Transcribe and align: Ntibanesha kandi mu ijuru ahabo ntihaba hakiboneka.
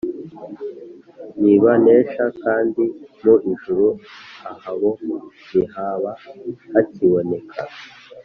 Ntibanesha 1.39 2.25
kandi 2.43 2.83
mu 3.23 3.35
ijuru 3.53 3.87
ahabo 4.53 4.89
ntihaba 5.47 6.11
hakiboneka. 6.71 7.57